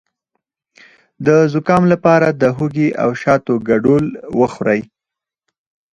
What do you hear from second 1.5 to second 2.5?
زکام لپاره د